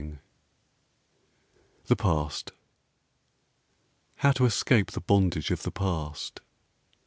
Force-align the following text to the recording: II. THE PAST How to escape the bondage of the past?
II. 0.01 0.17
THE 1.85 1.95
PAST 1.95 2.53
How 4.15 4.31
to 4.31 4.45
escape 4.45 4.93
the 4.93 4.99
bondage 4.99 5.51
of 5.51 5.61
the 5.61 5.69
past? 5.69 6.39